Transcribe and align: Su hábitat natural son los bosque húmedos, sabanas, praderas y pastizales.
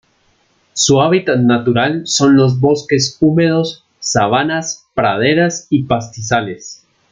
Su 0.73 0.99
hábitat 0.99 1.37
natural 1.41 2.07
son 2.07 2.35
los 2.35 2.59
bosque 2.59 2.97
húmedos, 3.19 3.85
sabanas, 3.99 4.87
praderas 4.95 5.67
y 5.69 5.83
pastizales. 5.83 6.81